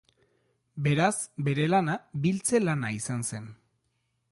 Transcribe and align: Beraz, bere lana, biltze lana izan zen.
Beraz, 0.87 1.11
bere 1.49 1.67
lana, 1.75 1.99
biltze 2.25 2.63
lana 2.65 2.93
izan 2.99 3.25
zen. 3.31 3.49